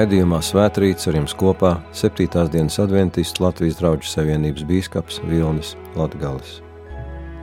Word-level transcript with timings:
Raidījumā 0.00 0.38
Svētrīts 0.40 1.10
ar 1.10 1.16
jums 1.18 1.34
kopā 1.36 1.74
7. 1.92 2.24
dienas 2.48 2.78
adventists 2.80 3.40
Latvijas 3.42 3.76
draugu 3.76 4.06
savienības 4.08 4.62
bīskaps 4.64 5.18
Vilnis 5.28 5.74
Latgalis. 5.92 6.62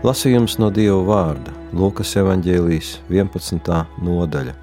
Lasījums 0.01 0.55
no 0.57 0.71
Dieva 0.73 1.03
vārda 1.05 1.53
Lūkas 1.77 2.15
evaņģēlijas 2.17 2.89
11. 3.13 3.69
nodaļa. 4.07 4.55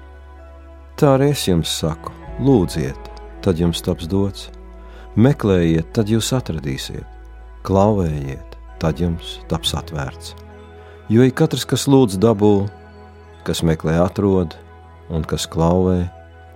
Tā 0.99 1.13
arī 1.13 1.29
es 1.37 1.45
jums 1.47 1.71
saku, 1.71 2.11
lūdziet, 2.43 2.99
tad 3.45 3.63
jums 3.63 3.79
taps 3.85 4.11
dots, 4.11 4.49
meklējiet, 5.15 5.93
tad 5.95 6.11
jūs 6.11 6.33
atradīsiet, 6.35 7.07
klauvējiet, 7.63 8.59
tad 8.83 8.99
jums 8.99 9.37
taps 9.47 9.71
atvērts. 9.79 10.35
Jo 11.07 11.23
ik 11.23 11.39
katrs, 11.39 11.63
kas 11.63 11.87
lūdz 11.87 12.19
dabū, 12.19 12.57
kas 13.47 13.63
meklē 13.63 14.01
atrod, 14.03 14.59
un 15.07 15.23
kas 15.23 15.47
klauvē, 15.47 16.01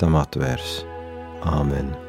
tam 0.04 0.20
atvērs. 0.20 0.82
Āmen! 1.42 2.09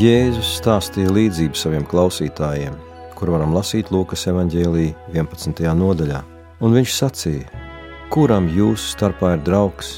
Jēzus 0.00 0.54
stāstīja 0.56 1.10
līdzību 1.12 1.58
saviem 1.60 1.82
klausītājiem, 1.84 2.72
kur 3.18 3.34
varam 3.34 3.50
lasīt 3.52 3.90
Lūkas 3.92 4.22
evanģēlīja 4.30 4.94
11. 5.12 5.60
nodaļā. 5.76 6.22
Un 6.64 6.72
viņš 6.72 6.94
sacīja, 6.96 7.60
kuram 8.08 8.46
jūsu 8.48 8.94
starpā 8.94 9.34
ir 9.34 9.42
draugs, 9.44 9.90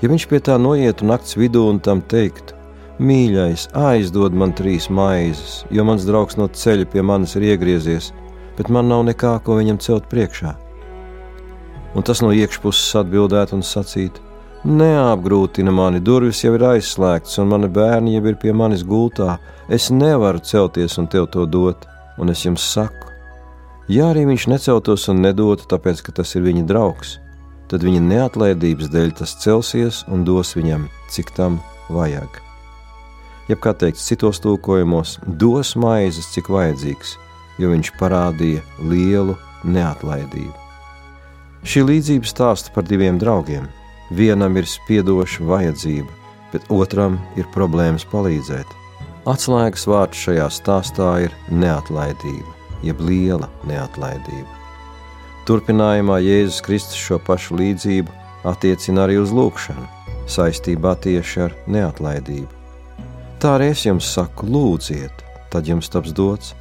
ja 0.00 0.10
viņš 0.10 0.26
pie 0.32 0.40
tā 0.48 0.56
noietu 0.58 1.06
nakts 1.06 1.38
vidū 1.38 1.62
un 1.70 1.78
tam 1.78 2.02
teiktu, 2.10 2.58
mīļais, 2.98 3.68
aizdod 3.86 4.34
man 4.34 4.56
trīs 4.58 4.90
maizes, 4.90 5.60
jo 5.70 5.86
mans 5.86 6.08
draugs 6.08 6.34
no 6.40 6.48
ceļa 6.50 6.90
pie 6.90 7.06
manis 7.06 7.38
ir 7.38 7.46
iegriezies, 7.52 8.10
bet 8.58 8.66
man 8.66 8.90
nav 8.90 9.06
nekā, 9.12 9.36
ko 9.46 9.60
viņam 9.60 9.78
celt 9.78 10.10
priekšā. 10.10 10.56
Un 11.94 12.02
tas 12.02 12.18
no 12.24 12.34
iekšpuses 12.34 12.98
atbildētu 12.98 13.60
un 13.60 13.62
sacītu, 13.62 14.26
Neapgrūtina 14.64 15.70
mani, 15.70 16.00
durvis 16.00 16.40
jau 16.42 16.54
ir 16.56 16.64
aizslēgtas, 16.64 17.36
un 17.42 17.50
mani 17.52 17.68
bērni 17.68 18.14
jau 18.16 18.22
ir 18.30 18.38
pie 18.40 18.54
manis 18.56 18.82
gultā. 18.86 19.36
Es 19.68 19.90
nevaru 19.90 20.40
celties 20.40 20.96
un 20.98 21.06
tev 21.12 21.28
to 21.30 21.44
dot, 21.46 21.84
un 22.18 22.32
es 22.32 22.44
jums 22.46 22.64
saku, 22.72 23.12
ja 23.92 24.08
arī 24.10 24.24
viņš 24.30 24.48
neceltos 24.48 25.06
un 25.12 25.20
nedotu, 25.22 25.68
tāpēc 25.68 26.02
ka 26.06 26.16
tas 26.16 26.34
ir 26.34 26.46
viņa 26.46 26.64
draugs, 26.70 27.18
tad 27.68 27.84
viņa 27.84 28.00
neatlaidības 28.08 28.90
dēļ 28.90 29.14
tas 29.20 29.36
celsies 29.42 30.04
un 30.08 30.24
dos 30.24 30.54
viņam, 30.56 30.88
cik 31.12 31.34
tam 31.36 31.60
vajag. 31.92 32.42
Jeb 33.50 33.62
kā 33.62 33.76
teikts 33.76 34.08
citos 34.08 34.40
tūkojumos, 34.42 35.18
dos 35.26 35.76
maizes, 35.78 36.32
cik 36.32 36.48
vajadzīgs, 36.50 37.16
jo 37.60 37.70
viņš 37.70 37.94
parādīja 38.00 38.64
lielu 38.82 39.36
neatlaidību. 39.64 40.54
Šī 41.66 41.82
līdzība 41.86 42.26
stāsta 42.26 42.72
par 42.74 42.86
diviem 42.86 43.18
draugiem 43.22 43.66
Vienam 44.10 44.54
ir 44.54 44.68
spiedoša 44.70 45.44
vajadzība, 45.44 46.12
bet 46.52 46.68
otram 46.70 47.18
ir 47.34 47.48
problēmas 47.54 48.04
palīdzēt. 48.06 48.68
Atslēgas 49.26 49.86
vārds 49.90 50.20
šajā 50.22 50.46
stāstā 50.54 51.08
ir 51.24 51.34
neatlaidība, 51.50 52.52
jeb 52.86 53.02
liela 53.02 53.48
neatlaidība. 53.66 54.46
Turpinājumā 55.46 56.20
Jēzus 56.22 56.62
Kristus 56.62 57.02
šo 57.02 57.18
pašu 57.26 57.58
līdzību 57.58 58.14
attiecina 58.46 59.06
arī 59.06 59.18
uz 59.18 59.34
lūgšanu, 59.34 59.88
saistībā 60.30 60.94
tieši 61.02 61.42
ar 61.48 61.58
neatlaidību. 61.66 62.50
Tā 63.42 63.56
arī 63.58 63.72
es 63.74 63.82
jums 63.86 64.06
saku, 64.14 64.46
lūdziet, 64.46 65.26
tad 65.50 65.66
jums 65.66 65.90
taps 65.90 66.14
dots, 66.14 66.54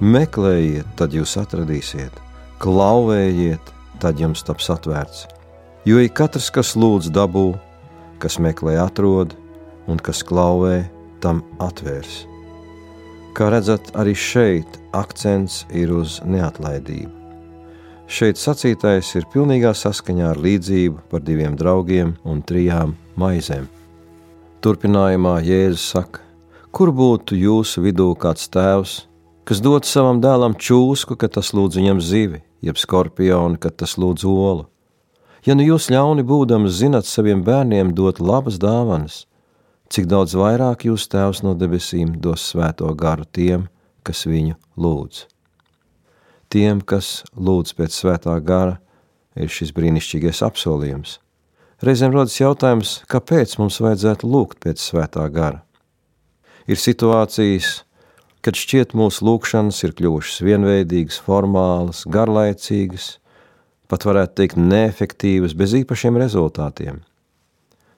meklējiet, 0.00 0.88
tad 0.96 1.12
jūs 1.12 1.36
atradīsiet, 1.44 2.20
klauvējiet, 2.64 3.72
tad 4.00 4.20
jums 4.20 4.44
taps 4.48 4.72
atvērts 4.72 5.26
Jo 5.86 6.00
ik 6.02 6.16
katrs, 6.18 6.48
kas 6.50 6.72
lūdz 6.74 7.12
dabū, 7.14 7.52
kas 8.18 8.40
meklē 8.42 8.72
atrod, 8.82 9.36
un 9.86 10.00
kas 10.02 10.24
klauvē, 10.26 10.80
tam 11.22 11.44
atvērs. 11.62 12.24
Kā 13.38 13.52
redzat, 13.54 13.92
arī 13.94 14.16
šeit 14.18 14.80
akcents 14.90 15.60
ir 15.70 15.94
uz 15.94 16.18
neatlaidību. 16.26 17.12
Šeit 18.10 18.34
sacītais 18.34 19.12
ir 19.14 19.30
pilnīgā 19.30 19.70
saskaņā 19.78 20.32
ar 20.32 20.42
līdzību 20.42 21.06
par 21.10 21.22
diviem 21.22 21.54
draugiem 21.54 22.16
un 22.26 22.42
trijām 22.42 22.98
maizēm. 23.14 23.70
Turpinājumā 24.66 25.38
Jēzus 25.46 25.88
saka, 25.94 26.26
kur 26.74 26.90
būtu 26.90 27.38
jūsu 27.38 27.86
vidū 27.86 28.12
kāds 28.18 28.50
tēvs, 28.50 29.04
kas 29.46 29.62
dod 29.62 29.86
savam 29.86 30.18
dēlam 30.18 30.58
čūsku, 30.58 31.14
kad 31.14 31.38
tas 31.38 31.54
lūdz 31.54 31.78
viņam 31.78 32.02
zivi, 32.02 32.42
jeb 32.58 32.74
skorpionu, 32.74 33.54
kad 33.62 33.78
tas 33.78 33.94
lūdz 34.02 34.26
olu? 34.26 34.72
Ja 35.46 35.54
nu 35.54 35.62
jūs 35.62 35.86
ļauni 35.94 36.24
būdams 36.26 36.74
zinat 36.80 37.06
saviem 37.06 37.44
bērniem 37.46 37.92
dot 37.94 38.18
labas 38.18 38.56
dāvanas, 38.58 39.20
cik 39.94 40.08
daudz 40.10 40.34
vairāk 40.34 40.88
jūs 40.88 41.04
Tēvs 41.12 41.44
no 41.46 41.52
debesīm 41.54 42.16
dos 42.18 42.48
svēto 42.50 42.90
garu 42.98 43.22
tiem, 43.30 43.68
kas 44.02 44.24
viņu 44.26 44.56
lūdz. 44.74 45.20
Tiem, 46.50 46.80
kas 46.82 47.22
lūdz 47.38 47.76
pēc 47.78 47.94
svētā 47.94 48.34
gara, 48.42 48.80
ir 49.38 49.52
šis 49.52 49.70
brīnišķīgais 49.76 50.42
apsolījums. 50.46 51.20
Reizēm 51.84 52.14
rodas 52.16 52.38
jautājums, 52.40 52.96
kāpēc 53.06 53.54
mums 53.60 53.78
vajadzētu 53.84 54.26
lūgt 54.26 54.58
pēc 54.64 54.82
svētā 54.82 55.28
gara. 55.30 55.60
Ir 56.66 56.80
situācijas, 56.80 57.84
kad 58.42 58.58
šķiet 58.58 58.96
mūsu 58.98 59.26
lūgšanas 59.28 59.78
ir 59.86 59.94
kļuvušas 59.94 60.42
vienveidīgas, 60.46 61.20
formālas, 61.22 62.02
garlaicīgas, 62.10 63.20
pat 63.90 64.06
varētu 64.08 64.36
teikt, 64.40 64.58
neefektīvas, 64.60 65.54
bez 65.56 65.74
īpašiem 65.80 66.18
rezultātiem. 66.20 67.00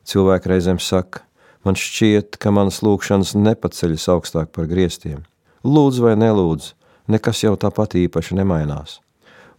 Cilvēki 0.09 0.53
reizēm 0.53 0.81
saka, 0.81 1.25
man 1.65 1.77
šķiet, 1.79 2.39
ka 2.41 2.53
manas 2.55 2.81
lūkšanas 2.85 3.35
nepaceļas 3.37 4.09
augstāk 4.15 4.53
par 4.55 4.69
griestiem. 4.71 5.25
Lūdzu 5.67 6.07
vai 6.07 6.15
nelūdzu, 6.17 6.75
nekas 7.13 7.43
jau 7.45 7.55
tāpat 7.61 7.99
īpaši 8.05 8.39
nemainās. 8.39 8.99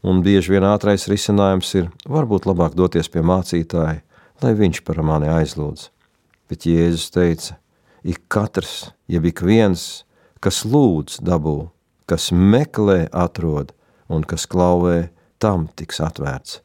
Un 0.02 0.22
bieži 0.24 0.56
vien 0.56 0.64
ātrais 0.64 1.10
risinājums 1.12 1.74
ir 1.76 1.90
varbūt 2.08 2.48
labāk 2.48 2.78
doties 2.78 3.12
pie 3.12 3.22
mācītāja, 3.26 4.00
lai 4.40 4.54
viņš 4.56 4.84
par 4.88 5.02
mani 5.04 5.28
aizlūdz. 5.28 5.90
Bet 6.50 6.66
Jēzus 6.66 7.12
teica, 7.12 7.58
ik 8.02 8.24
katrs, 8.32 8.94
jeb 9.12 9.28
ik 9.28 9.44
viens, 9.44 10.06
kas 10.40 10.64
lūdz 10.64 11.20
dabū, 11.26 11.68
kas 12.08 12.32
meklē 12.32 13.10
atrod 13.12 13.74
un 14.10 14.24
kas 14.24 14.48
klauvē, 14.50 15.10
tam 15.40 15.68
tiks 15.76 16.02
atvērts. 16.04 16.60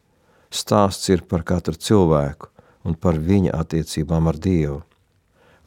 Stāsts 0.55 1.11
ir 1.11 1.25
par 1.31 1.43
katru 1.47 1.75
cilvēku 1.75 2.51
un 2.85 2.95
par 2.95 3.19
viņa 3.19 3.55
attiecībām 3.57 4.29
ar 4.31 4.39
Dievu. 4.39 4.83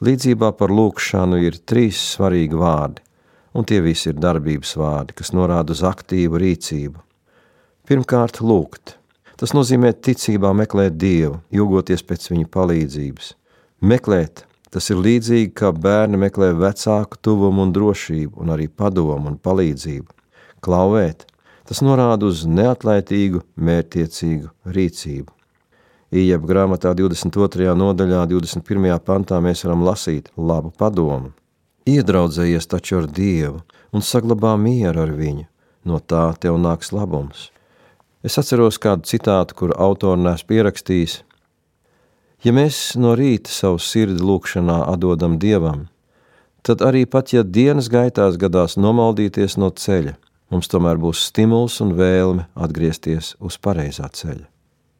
Līdzībā 0.04 0.52
par 0.54 0.70
lūkšanu 0.70 1.40
ir 1.42 1.58
trīs 1.66 1.98
svarīgi 2.14 2.56
vārdi, 2.56 3.02
un 3.58 3.66
tie 3.66 3.80
visi 3.82 4.12
ir 4.12 4.20
darbības 4.22 4.76
vārdi, 4.78 5.16
kas 5.18 5.34
norāda 5.34 5.74
uz 5.74 5.82
aktīvu 5.82 6.38
rīcību. 6.38 7.02
Pirmkārt, 7.88 8.38
lūgt. 8.44 8.94
Tas 9.38 9.54
nozīmē 9.54 9.90
ticībā 9.94 10.52
meklēt 10.54 10.96
Dievu, 10.98 11.40
ilgoties 11.54 12.04
pēc 12.06 12.28
viņa 12.30 12.46
palīdzības. 12.54 13.32
Meklēt, 13.90 14.44
tas 14.74 14.90
ir 14.90 14.98
līdzīgi 15.02 15.52
kā 15.58 15.72
bērni 15.74 16.18
meklē 16.20 16.52
vecāku 16.58 17.18
tuvumu 17.22 17.64
un 17.66 17.74
drošību, 17.74 18.38
un 18.42 18.54
arī 18.54 18.68
padomu 18.68 19.32
un 19.32 19.38
palīdzību. 19.42 20.14
Klauvēt, 20.62 21.24
Tas 21.68 21.82
norāda 21.84 22.24
uz 22.24 22.46
neatlaitīgu, 22.48 23.42
mērķtiecīgu 23.60 24.72
rīcību. 24.72 25.34
Ieja 26.16 26.38
grāmatā 26.40 26.94
22. 26.96 27.74
nodaļā, 27.76 28.22
21. 28.30 28.94
pantā 29.04 29.36
mēs 29.44 29.66
varam 29.66 29.82
lasīt 29.84 30.30
labu 30.40 30.70
padomu. 30.72 31.34
Iedraudzējies 31.84 32.70
taču 32.72 33.02
ar 33.02 33.08
Dievu 33.12 33.60
un 33.92 34.04
saglabā 34.04 34.54
mieru 34.56 35.02
ar 35.02 35.12
viņu, 35.12 35.44
no 35.84 36.00
tā 36.00 36.22
tev 36.40 36.56
nāks 36.56 36.88
labums. 36.96 37.50
Es 38.24 38.38
atceros 38.40 38.80
kādu 38.80 39.04
citātu, 39.04 39.58
kur 39.58 39.74
autors 39.76 40.22
nes 40.24 40.44
pierakstījis: 40.48 41.18
Ja 42.48 42.54
mēs 42.56 42.96
no 42.96 43.12
rīta 43.12 43.52
savu 43.52 43.76
sirdi 43.76 44.24
lūkšanā 44.24 44.78
atdodam 44.94 45.36
Dievam, 45.36 45.84
tad 46.64 46.80
arī 46.80 47.04
pat 47.04 47.34
ja 47.36 47.44
dienas 47.44 47.92
gaitās 47.92 48.40
gadās 48.40 48.78
nomaldīties 48.80 49.58
no 49.60 49.68
ceļa, 49.68 50.16
mums 50.50 50.68
tomēr 50.68 51.00
būs 51.00 51.28
stimuls 51.30 51.80
un 51.84 51.94
vēlme 51.98 52.48
atgriezties 52.54 53.34
uz 53.40 53.58
pareizā 53.60 54.08
ceļa. 54.12 54.46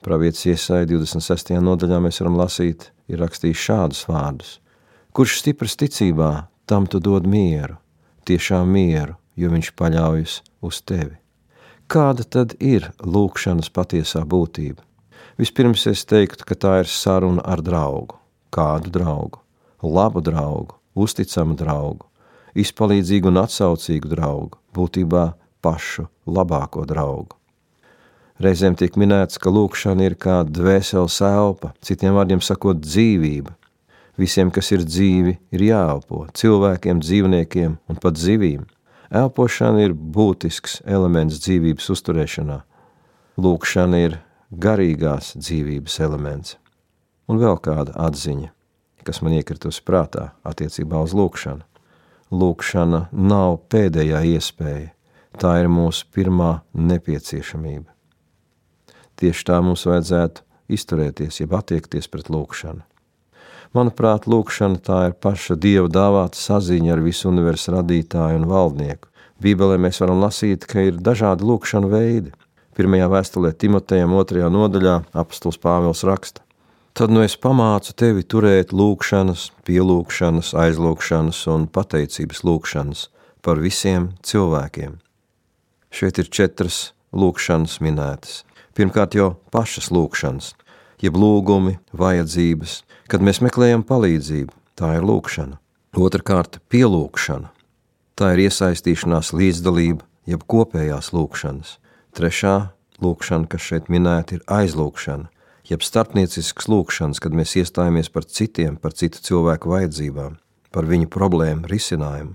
Pravietis 0.04 0.46
iesai 0.46 0.84
26. 0.86 1.56
nodaļā 1.58 1.98
mēs 2.04 2.20
varam 2.22 2.38
lasīt, 2.38 2.90
ir 3.10 3.20
rakstījis 3.22 3.64
šādus 3.66 4.04
vārdus: 4.08 4.58
Kurš 5.12 5.40
stiprs 5.42 5.76
ticībā, 5.76 6.48
tam 6.66 6.86
tu 6.86 7.00
dod 7.00 7.26
mieru, 7.26 7.80
patiešām 8.28 8.68
mieru, 8.68 9.16
jo 9.40 9.48
viņš 9.48 9.72
paļaujas 9.72 10.40
uz 10.60 10.82
tevi. 10.84 11.16
Kāda 11.88 12.26
tad 12.28 12.52
ir 12.60 12.90
lūkšanas 13.00 13.70
patiesā 13.72 14.20
būtība? 14.28 14.84
Vispirms 15.40 15.86
es 15.88 16.04
teiktu, 16.04 16.44
ka 16.44 16.54
tā 16.54 16.72
ir 16.82 16.90
saruna 16.92 17.40
ar 17.40 17.62
draugu. 17.64 18.18
Kādu 18.52 18.92
draugu? 18.92 19.40
Labu 19.80 20.20
draugu, 20.20 20.76
uzticamu 20.98 21.54
draugu, 21.56 22.07
izpalīdzīgu 22.62 23.30
un 23.30 23.42
atsaucīgu 23.44 24.10
draugu, 24.10 24.58
būtībā 24.74 25.32
pašu 25.64 26.06
labāko 26.26 26.84
draugu. 26.88 27.38
Reizēm 28.38 28.76
tiek 28.78 28.94
minēts, 28.94 29.38
ka 29.42 29.50
lūkšana 29.50 30.04
ir 30.06 30.14
kā 30.14 30.44
dvēseles 30.46 31.16
elpa, 31.26 31.72
citiem 31.82 32.14
vārdiem 32.14 32.42
sakot, 32.44 32.78
dzīvība. 32.78 33.56
Visiem, 34.18 34.52
kas 34.54 34.70
ir 34.74 34.84
dzīvi, 34.86 35.36
ir 35.54 35.64
jāelpo- 35.66 36.26
cilvēkiem, 36.38 37.02
dzīvniekiem 37.02 37.78
un 37.88 37.96
pat 37.96 38.14
zivīm. 38.14 38.66
Elpošana 39.10 39.84
ir 39.86 39.94
būtisks 39.94 40.82
elements 40.86 41.38
dzīvības 41.42 41.90
uzturēšanā. 41.94 42.62
Lūkšana 43.38 44.04
ir 44.04 44.18
garīgās 44.52 45.34
dzīvības 45.38 46.00
elements. 46.00 46.56
Un 47.28 47.38
vēl 47.38 47.58
kāda 47.60 47.92
atziņa, 47.94 48.50
kas 49.04 49.20
man 49.22 49.32
iekritusi 49.32 49.82
prātā 49.82 50.30
attiecībā 50.44 51.02
uz 51.02 51.12
lūkšanu. 51.12 51.62
Lūkšana 52.28 53.06
nav 53.12 53.54
pēdējā 53.72 54.20
iespēja, 54.34 54.90
tā 55.40 55.54
ir 55.62 55.70
mūsu 55.72 56.04
pirmā 56.12 56.58
nepieciešamība. 56.76 57.88
Tieši 59.18 59.46
tā 59.48 59.58
mums 59.64 59.86
vajadzētu 59.88 60.44
izturēties, 60.68 61.40
jeb 61.40 61.54
attiekties 61.56 62.10
pret 62.12 62.28
lūkšanu. 62.28 62.84
Manuprāt, 63.76 64.28
lūkšana 64.28 64.80
tā 64.84 64.98
ir 65.08 65.14
paša 65.20 65.56
Dieva 65.60 65.88
dāvāta 65.92 66.40
saziņa 66.40 66.94
ar 66.94 67.02
visu 67.04 67.28
universu 67.32 67.74
radītāju 67.74 68.42
un 68.42 68.46
valdnieku. 68.48 69.08
Bībelē 69.44 69.76
mēs 69.80 70.00
varam 70.02 70.22
lasīt, 70.22 70.64
ka 70.68 70.84
ir 70.88 71.00
dažādi 71.04 71.46
lūkšana 71.48 71.90
veidi. 71.92 72.32
Pirmajā 72.76 73.08
vēstulē 73.12 73.52
Timotejam 73.56 74.14
otrajā 74.18 74.48
nodaļā 74.52 74.98
apustulis 75.16 75.60
Pāvils 75.62 76.04
raksta. 76.06 76.44
Tad 76.98 77.12
nu 77.14 77.20
es 77.22 77.36
pamācu 77.38 77.92
tevi 77.94 78.24
turēt 78.26 78.72
lūkšanas, 78.74 79.42
pielūkšanas, 79.68 80.48
aizlūkšanas 80.58 81.44
un 81.52 81.68
pateicības 81.70 82.42
lūkšanas 82.42 83.02
par 83.46 83.60
visiem 83.62 84.08
cilvēkiem. 84.26 84.96
Šeit 85.94 86.18
ir 86.18 86.26
četras 86.26 86.80
lūkšanas 87.14 87.76
minētas. 87.86 88.40
Pirmkārt, 88.74 89.14
jau 89.14 89.28
pašas 89.54 89.92
lūkšanas, 89.94 90.50
jeb 90.98 91.22
lūgumi, 91.22 91.76
vajadzības, 91.94 92.80
kad 93.06 93.22
mēs 93.22 93.44
meklējam 93.46 93.86
palīdzību, 93.86 94.50
tā 94.74 94.96
ir 94.98 95.06
lūkšana. 95.06 95.62
Otrakārt, 95.94 96.58
pielūkšana, 96.66 97.54
tā 98.18 98.34
ir 98.34 98.48
iesaistīšanās 98.48 99.30
līdzdalība, 99.38 100.02
jeb 100.26 100.42
kopējās 100.50 101.14
lūkšanas. 101.14 101.76
Trešā 102.18 102.58
lūkšana, 102.98 103.46
kas 103.46 103.70
šeit 103.70 103.86
minēta, 103.86 104.42
ir 104.42 104.46
aizlūkšana, 104.50 105.30
jeb 105.68 105.84
starpniecisks 105.84 106.68
lūkšanas, 106.70 107.20
kad 107.20 107.34
mēs 107.36 107.54
iestājamies 107.60 108.08
par 108.12 108.24
citiem, 108.24 108.76
par 108.80 108.96
citu 108.96 109.20
cilvēku 109.24 109.72
vajadzībām, 109.74 110.38
par 110.72 110.88
viņu 110.88 111.08
problēmu 111.12 111.68
risinājumu. 111.68 112.34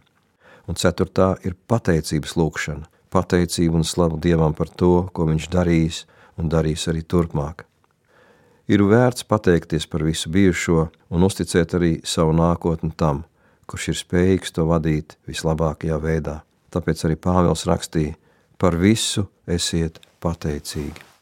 Un 0.69 0.79
ceturtā 0.79 1.33
ir 1.43 1.57
pateicības 1.67 2.37
lūkšana, 2.39 2.87
pateicība 3.11 3.81
un 3.81 3.85
slavu 3.87 4.19
Dievam 4.21 4.55
par 4.55 4.69
to, 4.69 5.09
ko 5.11 5.27
viņš 5.27 5.49
darījis 5.51 6.03
un 6.39 6.49
darīs 6.49 6.87
arī 6.87 7.03
turpmāk. 7.03 7.65
Ir 8.71 8.85
vērts 8.87 9.27
pateikties 9.27 9.89
par 9.91 10.05
visu 10.07 10.31
bijušo 10.31 10.87
un 11.11 11.27
uzticēt 11.27 11.75
arī 11.75 11.93
savu 12.07 12.31
nākotni 12.37 12.93
tam, 12.95 13.25
kurš 13.67 13.89
ir 13.91 13.99
spējīgs 13.99 14.55
to 14.55 14.69
vadīt 14.69 15.17
vislabākajā 15.27 15.99
veidā. 15.99 16.41
Tāpēc 16.71 17.03
arī 17.05 17.19
Pāvils 17.19 17.67
rakstīja: 17.67 18.15
Par 18.57 18.79
visu 18.79 19.27
esiet 19.51 19.99
pateicīgi. 20.23 21.12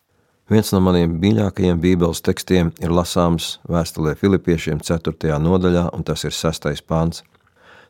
Viens 0.51 0.73
no 0.75 0.81
maniem 0.83 1.13
mīļākajiem 1.21 1.79
Bībeles 1.79 2.19
tekstiem 2.25 2.73
ir 2.83 2.91
lasāms 2.91 3.53
vēstulē 3.71 4.17
Filipiešiem 4.19 4.81
4. 4.83 5.37
nodaļā, 5.39 5.85
un 5.95 6.03
tas 6.03 6.25
ir 6.27 6.35
6. 6.35 6.67
pāns. 6.83 7.23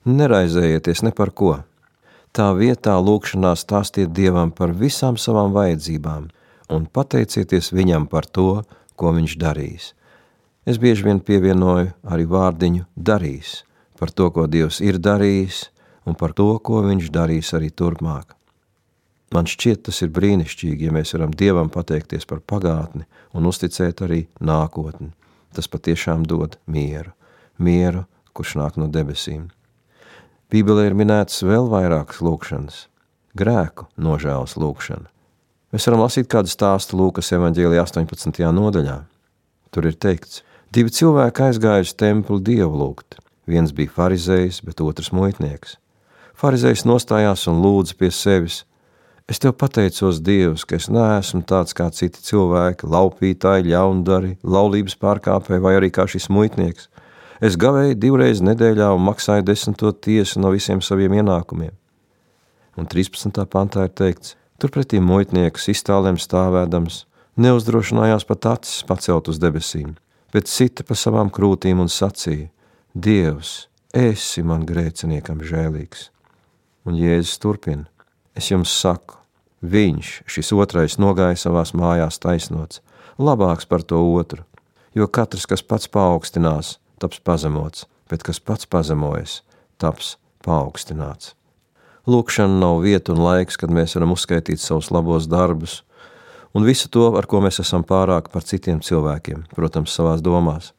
Neraizējieties 0.06 1.02
ne 1.08 1.12
par 1.18 1.34
ko. 1.34 1.56
Tā 2.32 2.52
vietā 2.56 2.94
lūkšanā 3.02 3.56
stāstiet 3.58 4.14
Dievam 4.14 4.54
par 4.54 4.78
visām 4.78 5.18
savām 5.18 5.58
vajadzībām– 5.58 6.30
un 6.72 6.88
pateicieties 6.88 7.72
viņam 7.76 8.08
par 8.12 8.26
to, 8.26 8.64
ko 8.96 9.14
viņš 9.16 9.36
darīs. 9.40 9.92
Es 10.66 10.78
bieži 10.82 11.08
vien 11.08 11.20
pievienoju 11.20 11.92
arī 12.14 12.28
vārdiņu 12.30 12.86
darīs, 12.96 13.62
par 14.00 14.14
to, 14.14 14.30
ko 14.34 14.48
Dievs 14.48 14.80
ir 14.82 15.00
darījis, 15.02 15.66
un 16.08 16.18
par 16.18 16.36
to, 16.38 16.54
ko 16.64 16.84
viņš 16.86 17.10
darīs 17.14 17.52
arī 17.58 17.72
turpmāk. 17.74 18.36
Man 19.32 19.48
šķiet, 19.48 19.86
tas 19.88 20.02
ir 20.04 20.12
brīnišķīgi, 20.16 20.90
ja 20.90 20.96
mēs 20.96 21.14
varam 21.16 21.32
Dievam 21.38 21.72
pateikties 21.72 22.28
par 22.28 22.42
pagātni 22.44 23.06
un 23.38 23.48
uzticēt 23.48 24.04
arī 24.04 24.26
nākotni. 24.44 25.14
Tas 25.56 25.72
patiešām 25.72 26.26
dod 26.28 26.58
mieru, 26.68 27.14
mieru, 27.60 28.06
kurš 28.36 28.58
nāk 28.60 28.80
no 28.80 28.90
debesīm. 28.92 29.48
Bībelē 30.52 30.90
ir 30.90 31.00
minētas 31.00 31.44
vēl 31.48 31.72
vairākas 31.72 32.20
lūkšanas, 32.24 32.86
grēku 33.40 33.88
nožēlas 33.96 34.58
lūkšana, 34.60 35.12
Mēs 35.72 35.86
varam 35.88 36.02
lasīt 36.04 36.28
kādu 36.28 36.52
stāstu 36.52 36.98
Lūkas 37.00 37.30
evanģēlijā 37.32 37.86
18. 37.86 38.42
nodaļā. 38.52 38.98
Tur 39.72 39.86
ir 39.88 39.96
teikts, 39.96 40.42
divi 40.76 40.92
cilvēki 40.92 41.46
aizgāja 41.46 41.86
uz 41.86 41.94
templi 41.96 42.42
dievu 42.44 42.76
lūgt. 42.82 43.22
Viens 43.48 43.72
bija 43.72 43.94
farizējs, 43.96 44.60
bet 44.68 44.84
otrs 44.84 45.14
muitnieks. 45.16 45.78
Farizējs 46.36 46.84
nostājās 46.84 47.46
un 47.48 47.64
lūdza 47.64 47.96
pie 47.96 48.10
sevis: 48.12 48.66
Es 49.32 49.40
tev 49.40 49.54
pateicos, 49.56 50.18
Dievs, 50.20 50.66
ka 50.68 50.76
es 50.76 50.90
neesmu 50.92 51.46
tāds 51.48 51.72
kā 51.78 51.86
citi 51.96 52.20
cilvēki, 52.20 52.90
laupītāji, 52.92 53.70
ļaundari, 53.72 54.34
laulības 54.44 54.98
pārkāpēji 55.00 55.64
vai 55.64 55.72
arī 55.78 55.88
kā 55.96 56.04
šis 56.04 56.28
muitnieks. 56.28 56.90
Es 57.40 57.56
gavēju 57.56 57.96
divreiz 57.96 58.42
nedēļā 58.44 58.90
un 58.92 59.06
maksāju 59.06 59.46
desmito 59.48 59.94
tiesu 59.96 60.42
no 60.44 60.52
visiem 60.52 60.82
saviem 60.84 61.16
ienākumiem. 61.22 61.72
Un 62.76 62.90
13. 62.92 63.40
pantā 63.48 63.86
ir 63.88 63.94
teikts, 63.96 64.36
Turpretī 64.60 65.00
muitnieks 65.00 65.70
iztālēm 65.72 66.20
stāvēdams, 66.20 67.06
neuzdrošinājās 67.40 68.28
pat 68.28 68.50
acis 68.52 68.84
pacelt 68.90 69.32
uz 69.32 69.40
debesīm, 69.40 69.96
bet 70.36 70.52
sita 70.52 70.84
pa 70.84 70.98
savām 71.00 71.32
krūtīm 71.32 71.80
un 71.80 71.88
sacīja: 71.90 72.52
Dievs, 72.94 73.56
esi 73.96 74.44
man 74.44 74.68
grēciniekam 74.68 75.40
žēlīgs. 75.40 76.10
Un 76.84 77.00
Jēzus 77.00 77.40
turpina: 77.40 77.88
Es 78.36 78.52
jums 78.52 78.76
saku, 78.76 79.21
viņš, 79.62 80.22
šis 80.26 80.52
otrais, 80.58 80.98
nogāja 80.98 81.38
savās 81.38 81.74
mājās 81.78 82.20
taisnots, 82.22 82.82
labāks 83.22 83.68
par 83.70 83.86
to 83.86 84.02
otru, 84.14 84.44
jo 84.98 85.08
katrs, 85.08 85.46
kas 85.46 85.64
pats 85.64 85.88
paaugstinās, 85.88 86.78
taps 87.00 87.22
pazemots, 87.24 87.86
bet 88.10 88.26
kas 88.26 88.40
pats 88.40 88.66
pazemojas, 88.66 89.42
taps 89.78 90.18
paaugstināts. 90.46 91.36
Lūkšana 92.10 92.58
nav 92.60 92.82
vieta 92.82 93.14
un 93.14 93.22
laiks, 93.22 93.60
kad 93.62 93.70
mēs 93.70 93.94
varam 93.96 94.16
uzskaitīt 94.16 94.62
savus 94.62 94.90
labos 94.90 95.30
darbus 95.30 95.82
un 96.58 96.66
visu 96.66 96.90
to, 96.90 97.12
ar 97.16 97.28
ko 97.30 97.40
mēs 97.46 97.62
esam 97.62 97.86
pārāk 97.88 98.32
par 98.34 98.44
citiem 98.44 98.82
cilvēkiem, 98.84 99.46
protams, 99.56 99.94
savās 99.94 100.24
domās. 100.26 100.72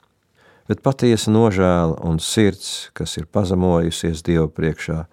Bet 0.68 0.82
patiesa 0.82 1.30
nožēla 1.32 2.02
un 2.06 2.18
sirds, 2.22 2.90
kas 2.96 3.16
ir 3.18 3.30
pazemojusies 3.30 4.22
Dieva 4.26 4.48
priekšā, 4.50 5.04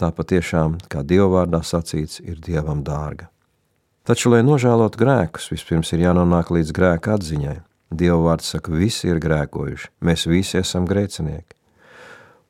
tā 0.00 0.10
patiešām, 0.16 0.78
kā 0.88 1.04
Dieva 1.04 1.28
vārdā 1.34 1.60
sacīts, 1.66 2.22
ir 2.24 2.40
Dievam 2.40 2.80
dārga. 2.86 3.28
Taču, 4.08 4.32
lai 4.32 4.40
nožēlotu 4.42 4.98
grēkus, 4.98 5.50
vispirms 5.52 5.92
ir 5.92 6.06
jānonāk 6.06 6.48
līdz 6.54 6.72
grēka 6.74 7.18
atziņai. 7.18 7.58
Dieva 7.90 8.18
vārds 8.24 8.48
saka, 8.54 8.72
visi 8.72 9.10
ir 9.10 9.20
grēkojuši, 9.22 9.90
mēs 10.06 10.26
visi 10.30 10.60
esam 10.60 10.86
grēcinieki. 10.88 11.56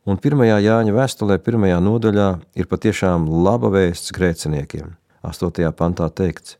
Un 0.08 0.16
pirmajā 0.20 0.56
Jāņa 0.64 0.94
vēstulē, 0.96 1.36
pirmajā 1.44 1.80
nodaļā, 1.84 2.28
ir 2.56 2.68
patiešām 2.70 3.26
laba 3.44 3.68
vēsts 3.72 4.14
grēciniekiem. 4.16 4.94
8. 5.26 5.68
pantā 5.76 6.08
teikts, 6.08 6.56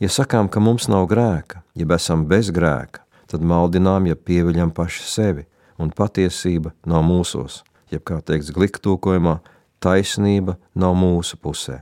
ja 0.00 0.08
sakām, 0.08 0.48
ka 0.48 0.62
mums 0.64 0.88
nav 0.88 1.04
grēka, 1.10 1.60
ja 1.76 1.88
esam 1.96 2.24
bez 2.28 2.48
grēka, 2.56 3.04
tad 3.28 3.44
maldinām, 3.44 4.08
ja 4.08 4.16
pieviļam 4.16 4.72
paši 4.72 5.04
sevi, 5.04 5.44
un 5.76 5.92
patiesība 5.92 6.72
nav 6.88 7.04
mūsos, 7.04 7.60
jeb 7.92 8.04
kā 8.08 8.20
teikts 8.24 8.52
glika 8.56 8.80
tūkojumā, 8.80 9.38
taisnība 9.80 10.56
nav 10.74 10.96
mūsu 10.98 11.38
pusē. 11.40 11.80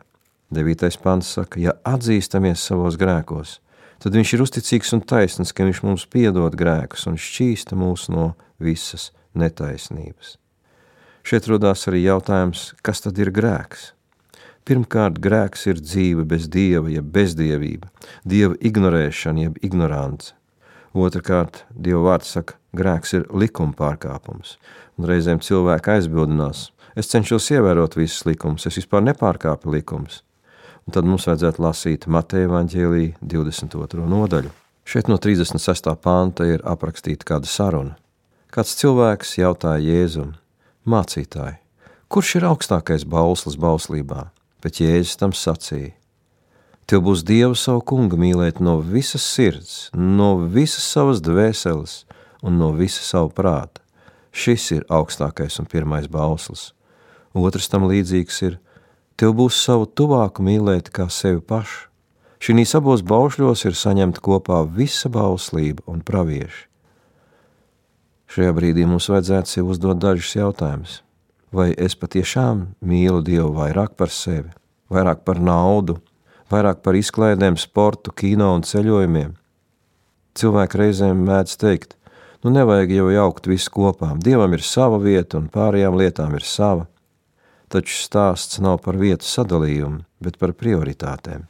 9. 0.55 0.97
pants 1.03 1.35
saka, 1.37 1.61
ja 1.61 1.75
atzīstamies 1.85 2.63
savos 2.71 2.97
grēkos, 2.97 3.59
tad 4.01 4.15
viņš 4.17 4.35
ir 4.35 4.45
uzticīgs 4.47 4.95
un 4.97 5.05
taisns, 5.05 5.53
ka 5.53 5.67
viņš 5.67 5.83
mums 5.85 6.07
piedod 6.09 6.57
grēkus 6.57 7.05
un 7.11 7.19
šķīsta 7.21 7.77
mūs 7.77 8.09
no 8.15 8.31
visas 8.63 9.11
netaisnības. 9.37 10.39
Šeit 11.29 11.51
rodās 11.51 11.85
arī 11.91 12.07
jautājums, 12.07 12.73
kas 12.81 13.05
tad 13.05 13.19
ir 13.21 13.29
grēks? 13.35 13.93
Pirmkārt, 14.69 15.21
grēks 15.21 15.67
ir 15.69 15.81
dzīve 15.81 16.25
bez 16.29 16.49
dieva, 16.49 16.89
jeb 16.93 17.07
bezdievība, 17.13 17.91
dieva 18.25 18.57
ignorēšana, 18.61 19.49
jeb 19.49 19.63
ignorance. 19.65 20.35
Otrakārt, 20.97 21.63
Dieva 21.69 22.01
vārds 22.07 22.33
saka, 22.33 22.57
grēks 22.77 23.13
ir 23.17 23.27
likuma 23.29 23.77
pārkāpums, 23.77 24.57
un 24.97 25.07
reizēm 25.09 25.41
cilvēki 25.45 25.93
aizbildinās, 25.99 26.71
Es 26.99 27.07
cenšos 27.07 27.45
ievērot 27.55 27.95
visus 27.95 28.25
likumus, 28.27 28.65
es 28.67 28.75
vispār 28.75 29.05
nepārkāpu 29.07 29.71
likumus. 29.71 30.25
Un 30.83 30.95
tad 30.97 31.07
mums 31.07 31.29
vajadzētu 31.29 31.63
lasīt 31.63 32.07
Mateja 32.11 32.49
Vāģēlī 32.51 33.13
22. 33.23 34.03
nodaļu. 34.11 34.49
Šeit 34.83 35.07
no 35.07 35.15
36. 35.23 35.93
panta 36.03 36.49
ir 36.49 36.65
aprakstīta 36.67 37.29
kāda 37.29 37.47
saruna. 37.47 37.95
Kāds 38.51 38.73
cilvēks 38.81 39.37
jautāja 39.39 39.85
Jēzum, 39.85 40.33
mācītāji, 40.91 41.61
kurš 42.11 42.33
ir 42.41 42.47
augstākais 42.49 43.05
bauslis 43.07 43.55
bauslībā? 43.63 44.25
Bet 44.65 44.81
Jēzus 44.83 45.21
tam 45.21 45.37
sacīja: 45.37 45.93
Tev 46.91 47.05
būs 47.07 47.23
Dievu 47.23 47.55
savu 47.55 47.85
kungu 47.93 48.19
mīlēt 48.19 48.59
no 48.59 48.81
visas 48.81 49.23
sirds, 49.23 49.77
no 49.95 50.33
visas 50.51 50.89
savas 50.89 51.23
dvēseles 51.23 52.01
un 52.43 52.59
no 52.59 52.73
visa 52.75 53.07
savu 53.07 53.31
prāta. 53.31 53.85
Šis 54.35 54.67
ir 54.81 54.89
augstākais 54.91 55.61
un 55.63 55.71
pirmais 55.71 56.11
bauslis. 56.11 56.73
Otrs 57.35 57.69
tam 57.69 57.89
līdzīgs 57.91 58.41
ir: 58.47 58.59
Tev 59.19 59.35
būs 59.35 59.59
savu 59.65 59.87
tuvāku 59.87 60.45
mīlēt 60.47 60.93
kā 60.95 61.09
sevi 61.11 61.41
pašu. 61.43 61.89
Šīs 62.39 62.77
abos 62.79 63.03
baušļos 63.03 63.65
ir 63.67 63.75
saņemta 63.75 64.23
kopā 64.23 64.63
visa 64.71 65.11
bauslība 65.11 65.83
un 65.91 66.05
pravieši. 66.07 66.69
Šajā 68.29 68.53
brīdī 68.55 68.85
mums 68.87 69.09
vajadzētu 69.11 69.51
sev 69.51 69.71
uzdot 69.73 69.99
dažus 69.99 70.37
jautājumus. 70.37 71.01
Vai 71.51 71.73
es 71.73 71.97
patiešām 71.97 72.67
mīlu 72.85 73.23
Dievu 73.25 73.55
vairāk 73.57 73.97
par 73.97 74.13
sevi, 74.13 74.53
vairāk 74.93 75.25
par 75.25 75.41
naudu, 75.41 75.97
vairāk 76.53 76.83
par 76.85 76.99
izklaidēm, 76.99 77.57
sportu, 77.57 78.13
kino 78.13 78.53
un 78.55 78.67
ceļojumiem? 78.69 79.33
Cilvēki 80.39 80.79
reizēm 80.83 81.25
mēdz 81.25 81.57
teikt, 81.59 81.97
nu 82.45 82.53
nevajag 82.53 82.93
jau 82.99 83.09
jaukt 83.11 83.49
visu 83.49 83.73
kopā. 83.75 84.13
Dievam 84.21 84.53
ir 84.55 84.63
sava 84.63 85.01
vieta 85.03 85.41
un 85.41 85.49
pārējām 85.51 85.97
lietām 85.99 86.37
ir 86.37 86.45
sava. 86.47 86.85
Taču 87.69 87.99
stāsts 88.01 88.61
nav 88.65 88.79
par 88.85 88.97
vietu 88.97 89.29
sadalījumu, 89.29 90.05
bet 90.25 90.39
par 90.41 90.55
prioritātēm. 90.57 91.45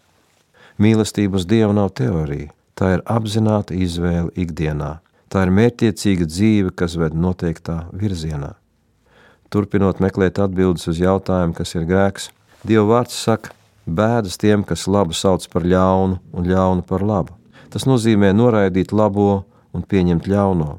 Mīlestība 0.83 1.39
uz 1.39 1.47
Dievu 1.47 1.75
nav 1.75 1.93
teorija, 1.99 2.51
tā 2.79 2.97
ir 2.97 3.05
apzināta 3.07 3.75
izvēle 3.75 4.33
ikdienā. 4.35 4.99
Tā 5.29 5.45
ir 5.45 5.53
mērķiecīga 5.55 6.27
dzīve, 6.27 6.73
kas 6.75 6.97
ved 6.99 7.15
noteiktā 7.15 7.85
virzienā. 7.93 8.55
Turpinot 9.53 10.01
meklēt 10.03 10.41
atbildes 10.43 10.89
uz 10.91 11.01
jautājumu, 11.01 11.55
kas 11.57 11.75
ir 11.77 11.87
grēks, 11.89 12.31
Dieva 12.67 12.85
vārds 12.89 13.15
saka, 13.15 13.53
bēdas 13.87 14.39
tiem, 14.41 14.65
kas 14.67 14.89
labu 14.91 15.15
sauc 15.15 15.45
par 15.53 15.63
ļaunu 15.63 16.19
un 16.35 16.49
ļaunu 16.49 16.83
par 16.89 17.05
labu. 17.07 17.37
Tas 17.71 17.87
nozīmē 17.87 18.33
noraidīt 18.35 18.93
labo 18.93 19.45
un 19.73 19.85
pieņemt 19.85 20.27
ļauno. 20.29 20.79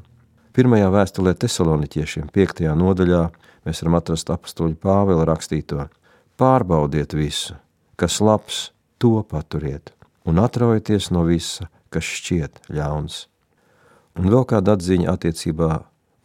Pirmajā 0.53 0.89
vēstulē 0.91 1.35
Tesaloniķiešiem, 1.39 2.27
5. 2.35 2.65
nodaļā, 2.75 3.21
mēs 3.69 3.83
varam 3.83 3.99
atrast 4.01 4.31
apstuļu 4.33 4.79
Pāvila 4.81 5.27
rakstīto: 5.29 5.87
Pārbaudiet 6.39 7.13
visu, 7.13 7.55
kas 7.99 8.19
labs, 8.23 8.69
to 8.97 9.21
paturiet, 9.23 9.93
un 10.25 10.41
atraujieties 10.41 11.11
no 11.15 11.23
visa, 11.27 11.69
kas 11.93 12.05
šķiet 12.05 12.63
ļauns. 12.73 13.27
Un 14.19 14.27
vēl 14.33 14.43
kāda 14.49 14.75
atziņa 14.75 15.13
attiecībā 15.13 15.69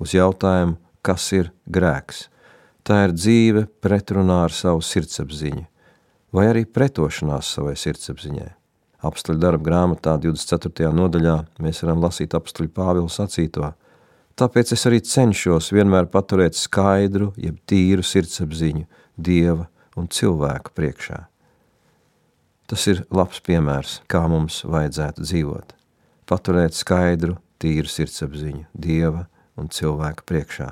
uz 0.03 0.15
jautājumu, 0.17 0.79
kas 1.05 1.29
ir 1.37 1.53
grēks. 1.71 2.29
Tā 2.85 3.07
ir 3.07 3.15
dzīve 3.17 3.69
pretrunā 3.85 4.43
ar 4.49 4.53
savu 4.53 4.83
sirdsapziņu, 4.85 5.65
vai 6.35 6.49
arī 6.51 6.65
pretošanās 6.67 7.55
savai 7.57 7.77
sirdsapziņai. 7.81 8.51
Apstuļu 9.05 9.41
darba 9.41 9.65
grāmatā 9.69 10.17
24. 10.21 10.91
nodaļā 10.97 11.37
mēs 11.65 11.83
varam 11.85 12.03
lasīt 12.05 12.35
apstuļu 12.37 12.73
Pāvilu 12.73 13.11
sacīto. 13.13 13.75
Tāpēc 14.35 14.73
es 14.75 14.83
arī 14.89 14.99
cenšos 15.07 15.71
vienmēr 15.75 16.09
paturēt 16.11 16.59
skaidru, 16.59 17.33
jeb 17.39 17.61
tīru 17.71 18.03
sirdsapziņu 18.03 18.89
Dieva 19.15 19.69
un 19.95 20.09
cilvēku 20.11 20.75
priekšā. 20.75 21.21
Tas 22.67 22.87
ir 22.91 23.05
labs 23.15 23.39
piemērs, 23.45 24.01
kā 24.11 24.25
mums 24.27 24.63
vajadzētu 24.67 25.23
dzīvot. 25.23 25.75
Paturēt 26.27 26.75
skaidru, 26.75 27.37
tīru 27.63 27.91
sirdsapziņu 27.91 28.67
Dieva 28.75 29.29
un 29.61 29.71
cilvēka 29.71 30.27
priekšā. 30.27 30.71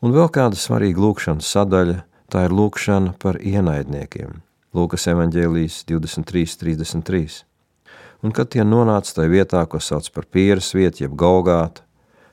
Un 0.00 0.16
vēl 0.16 0.30
kāda 0.32 0.58
svarīga 0.58 1.02
lūkšanas 1.06 1.50
sadaļa– 1.54 2.00
tā 2.30 2.46
ir 2.46 2.54
lūkšana 2.54 3.16
par 3.20 3.40
ienaidniekiem. 3.42 4.40
Lūkas 4.76 5.08
evaņģēlijas 5.10 5.82
23.33. 5.90 7.42
Un 8.22 8.34
kad 8.36 8.52
tie 8.52 8.62
nonāca 8.66 9.16
tajā 9.16 9.32
vietā, 9.32 9.64
ko 9.66 9.80
sauc 9.82 10.06
par 10.14 10.28
pieras 10.30 10.70
vietu, 10.76 11.04
jeb 11.04 11.16
Golgātu, 11.18 11.82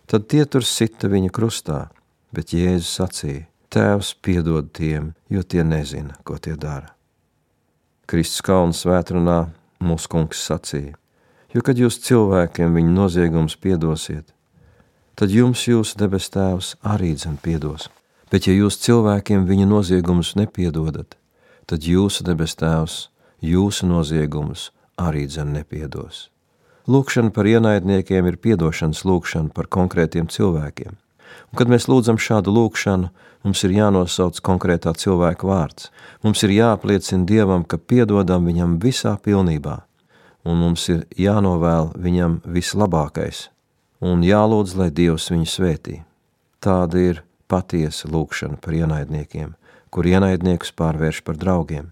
tad 0.08 0.28
tie 0.32 0.46
tur 0.46 0.66
sita 0.66 1.12
viņa 1.12 1.32
krustā, 1.36 1.88
bet 2.34 2.56
Jēzus 2.56 2.96
sacīja, 3.00 3.46
Tēvs 3.68 4.14
piedod 4.24 4.70
tiem, 4.72 5.12
jo 5.28 5.42
tie 5.44 5.60
nezina, 5.68 6.16
ko 6.24 6.38
tie 6.40 6.56
dara. 6.56 6.94
Kristus 8.08 8.40
kalnu 8.48 8.72
svētrunā 8.72 9.42
mūsu 9.84 10.08
kungs 10.14 10.40
sacīja– 10.48 10.96
jo 11.54 11.64
kad 11.66 11.80
jūs 11.80 12.00
cilvēkiem 12.06 12.76
viņu 12.76 12.94
noziegumus 12.94 13.56
piedosiet, 13.58 14.34
tad 15.18 15.34
jums 15.34 15.64
jūsu 15.68 15.98
debes 16.00 16.30
tēvs 16.34 16.76
arī 16.86 17.14
dzen 17.16 17.38
piedos. 17.42 17.90
Bet 18.32 18.46
ja 18.50 18.54
jūs 18.54 18.78
cilvēkiem 18.84 19.46
viņa 19.48 19.68
noziegumus 19.70 20.34
nepiedodat, 20.36 21.16
tad 21.66 21.88
jūsu 21.88 22.26
debes 22.28 22.58
tēvs 22.60 23.08
jūsu 23.42 23.88
noziegumus 23.88 24.72
arī 25.00 25.26
dzen 25.28 25.54
nepiedos. 25.56 26.28
Lūkšana 26.88 27.34
par 27.36 27.44
ienaidniekiem 27.44 28.30
ir 28.30 28.38
piedošanas 28.40 29.02
lūkšana 29.04 29.52
par 29.52 29.68
konkrētiem 29.68 30.30
cilvēkiem. 30.32 30.94
Un, 30.96 31.58
kad 31.60 31.68
mēs 31.68 31.90
lūdzam 31.92 32.16
šādu 32.16 32.54
lūkšanu, 32.56 33.10
mums 33.44 33.64
ir 33.68 33.74
jānosauc 33.76 34.40
konkrētā 34.44 34.94
cilvēka 34.96 35.48
vārds. 35.48 35.90
Mums 36.24 36.44
ir 36.48 36.56
jāapliecina 36.56 37.28
Dievam, 37.28 37.66
ka 37.68 37.76
piedodam 37.76 38.48
viņam 38.48 38.78
visā 38.80 39.18
pilnībā, 39.20 39.82
un 40.48 40.64
mums 40.64 40.88
ir 40.94 41.04
jānovēl 41.20 41.92
viņam 42.00 42.40
vislabākais, 42.56 43.50
un 44.00 44.24
jālūdz, 44.24 44.78
lai 44.80 44.88
Dievs 44.88 45.28
viņu 45.34 45.52
svētī. 45.52 46.00
Tāda 46.64 47.04
ir 47.04 47.22
patiesa 47.52 48.08
lūkšana 48.12 48.62
par 48.64 48.80
ienaidniekiem, 48.80 49.54
kur 49.92 50.08
ienaidniekus 50.08 50.72
pārvērš 50.72 51.24
par 51.28 51.36
draugiem. 51.36 51.92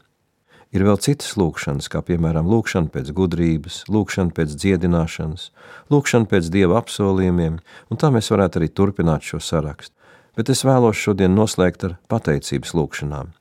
Ir 0.75 0.83
vēl 0.83 0.97
citas 0.99 1.37
lūkšanas, 1.39 1.87
kā 1.87 2.01
piemēram 2.03 2.49
lūkšana 2.51 2.91
pēc 2.91 3.13
gudrības, 3.15 3.85
lūkšana 3.87 4.35
pēc 4.35 4.57
dziedināšanas, 4.59 5.45
lūkšana 5.93 6.27
pēc 6.27 6.49
dieva 6.51 6.81
apsolījumiem, 6.81 7.61
un 7.63 8.01
tā 8.01 8.09
mēs 8.11 8.27
varētu 8.33 8.59
arī 8.59 8.67
turpināt 8.75 9.23
šo 9.23 9.39
sarakstu. 9.39 9.95
Bet 10.35 10.51
es 10.51 10.65
vēlos 10.67 10.99
šodien 10.99 11.31
noslēgt 11.31 11.87
ar 11.87 11.95
pateicības 12.11 12.75
lūkšanām, 12.75 13.31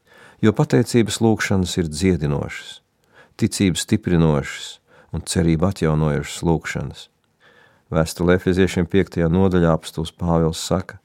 jo 0.46 0.54
pateicības 0.54 1.18
lūkšanas 1.26 1.74
ir 1.82 1.90
dziedinošas, 1.90 2.78
ticības 3.42 3.82
stiprinošas, 3.88 4.68
un 5.14 5.26
cerību 5.26 5.72
atjaunojušas 5.72 6.42
lūkšanas. 6.46 7.08
Vēstulē 7.94 8.38
Efeziešiem 8.38 8.86
5. 8.90 9.24
nodaļā 9.30 9.74
apstults 9.74 10.14
Pāvils 10.14 10.62
saka: 10.62 11.00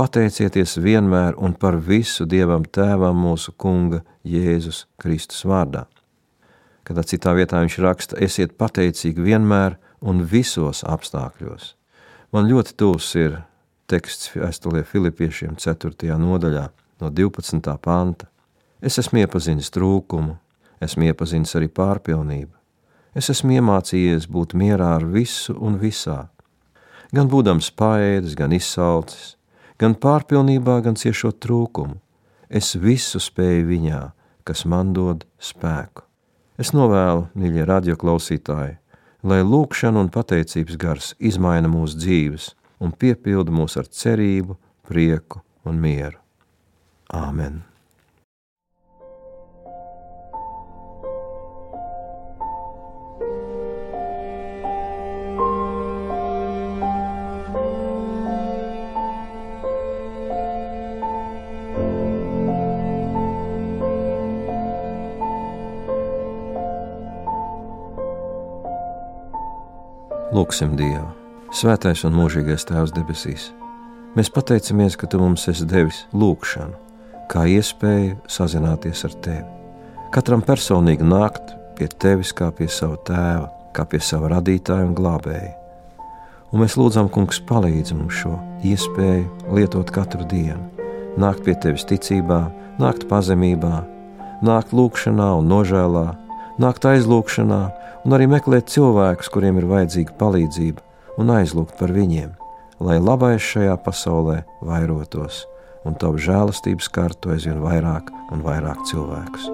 Pateicieties 0.00 0.78
vienmēr 0.80 1.34
un 1.36 1.52
par 1.52 1.76
visu 1.76 2.24
Dievam 2.24 2.62
Tēvam 2.64 3.18
mūsu 3.20 3.52
Kunga 3.52 4.00
Jēzus 4.24 4.86
Kristus 4.96 5.42
vārdā. 5.44 5.82
Kādā 6.88 7.04
citā 7.04 7.34
vietā 7.36 7.60
viņš 7.60 7.76
raksta: 7.84 8.16
Esiet 8.16 8.54
pateicīgi 8.56 9.20
vienmēr 9.20 9.76
un 10.00 10.22
visos 10.24 10.80
apstākļos. 10.88 11.74
Man 12.32 12.48
ļoti 12.48 12.76
tūs 12.80 13.10
ir 13.20 13.42
teksts 13.92 14.32
vēstulē 14.36 14.86
Filipiešiem 14.88 15.58
4. 15.60 16.16
nodaļā 16.24 16.64
no 17.02 17.10
12. 17.10 17.76
panta. 17.84 18.30
Es 18.80 18.96
esmu 19.02 19.20
iepazinis 19.26 19.68
trūkumu, 19.74 20.38
esmu 20.80 21.10
iepazinis 21.10 21.52
arī 21.60 21.68
pārpilnību 21.68 22.56
es 23.14 23.30
esmu 23.32 23.56
iemācījies 23.58 24.28
būt 24.30 24.54
mierā 24.58 24.94
ar 24.98 25.06
visu 25.06 25.56
un 25.58 25.78
visā. 25.80 26.28
Gan 27.10 27.30
būdams 27.30 27.72
paēdis, 27.74 28.36
gan 28.38 28.54
izsalcis, 28.54 29.34
gan 29.80 29.96
pārpilnībā, 29.96 30.80
gan 30.84 30.98
ciešot 31.00 31.40
trūkumu, 31.40 31.96
es 32.52 32.74
visu 32.76 33.20
spēju 33.22 33.66
viņā, 33.70 34.02
kas 34.44 34.66
man 34.68 34.92
dod 34.96 35.24
spēku. 35.40 36.04
Es 36.60 36.74
novēlu, 36.76 37.30
mīļie 37.40 37.64
radioklausītāji, 37.70 38.76
lai 39.24 39.40
lūkšana 39.40 40.04
un 40.04 40.12
pateicības 40.12 40.76
gars 40.80 41.14
izmaina 41.18 41.70
mūsu 41.72 41.96
dzīves 42.02 42.50
un 42.84 42.92
piepilda 42.92 43.52
mūs 43.52 43.78
ar 43.80 43.88
cerību, 43.88 44.58
prieku 44.88 45.40
un 45.64 45.80
mieru. 45.80 46.20
Āmen! 47.16 47.62
Lūksim 70.50 70.72
Dievu, 70.74 71.06
Svētais 71.54 72.00
un 72.02 72.16
mūžīgais 72.18 72.64
Tēvs 72.66 72.90
debesīs. 72.90 73.44
Mēs 74.18 74.32
pateicamies, 74.34 74.96
ka 74.98 75.06
Tu 75.06 75.20
mums 75.22 75.44
esi 75.46 75.62
devis 75.62 76.00
lūgšanu, 76.10 76.74
kā 77.30 77.44
iespēju 77.46 78.16
sazināties 78.26 79.04
ar 79.06 79.14
tevi. 79.22 79.44
Katram 80.10 80.42
personīgi 80.42 81.06
nākt 81.06 81.52
pie 81.78 81.86
tevis 82.02 82.34
kā 82.34 82.48
pie 82.50 82.66
sava 82.66 82.98
tēva, 83.06 83.46
kā 83.70 83.84
pie 83.86 84.00
sava 84.02 84.32
radītāja 84.32 84.88
un 84.88 84.96
glābēja. 84.98 85.52
Un 86.50 86.64
mēs 86.64 86.74
lūdzam, 86.80 87.12
Kungs, 87.14 87.38
palīdzi 87.46 88.00
mums 88.00 88.18
šo 88.18 88.34
iespēju 88.66 89.54
lietot 89.54 89.94
katru 89.94 90.26
dienu, 90.26 90.66
nākt 91.14 91.46
pie 91.46 91.54
tevis 91.62 91.86
ticībā, 91.86 92.40
nākt 92.82 93.06
pazemībā, 93.06 93.84
nākt 94.42 94.74
lūgšanā 94.74 95.30
un 95.38 95.54
nožēlā, 95.54 96.08
nākt 96.60 96.84
aizlūgšanā 96.88 97.60
un 98.04 98.16
arī 98.16 98.28
meklēt 98.30 98.70
cilvēkus, 98.72 99.30
kuriem 99.32 99.60
ir 99.60 99.68
vajadzīga 99.70 100.16
palīdzība, 100.20 100.84
un 101.20 101.32
aizlūgt 101.36 101.78
par 101.80 101.92
viņiem, 101.94 102.34
lai 102.84 102.98
labais 103.00 103.44
šajā 103.44 103.76
pasaulē 103.84 104.42
vairotos 104.64 105.44
un 105.88 105.96
tavu 105.96 106.20
žēlastības 106.20 106.90
kārtu 106.92 107.32
aizvien 107.34 107.60
vairāk 107.62 108.10
un 108.34 108.44
vairāk 108.44 108.82
cilvēkus. 108.90 109.48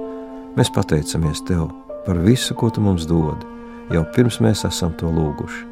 Mēs 0.58 0.72
pateicamies 0.75 1.44
Tev 1.46 1.68
par 2.06 2.18
visu, 2.22 2.54
ko 2.54 2.70
Tu 2.70 2.82
mums 2.82 3.06
dod, 3.06 3.46
jau 3.92 4.04
pirms 4.16 4.40
mēs 4.42 4.64
esam 4.66 4.94
to 4.98 5.10
lūguši. 5.10 5.64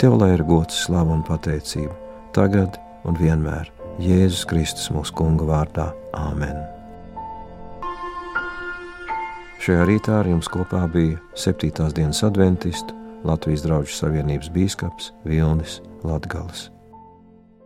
Tev 0.00 0.18
lai 0.20 0.34
ir 0.34 0.44
gods, 0.44 0.84
slava 0.84 1.14
un 1.14 1.24
pateicība, 1.24 1.94
tagad 2.36 2.80
un 3.06 3.16
vienmēr 3.20 3.70
Jēzus 4.02 4.44
Kristus 4.50 4.90
mūsu 4.92 5.14
Kunga 5.14 5.46
vārdā. 5.48 5.92
Āmen! 6.18 6.73
Šajā 9.64 9.84
rītā 9.88 10.18
ar 10.20 10.26
jums 10.28 10.48
kopā 10.52 10.82
bija 10.92 11.16
7. 11.40 11.70
dienas 11.96 12.20
adventistu 12.26 12.92
Latvijas 13.24 13.64
draugu 13.64 13.88
savienības 13.96 14.52
bīskaps 14.52 15.08
Vilnis 15.24 15.80
Latgals. 16.04 16.73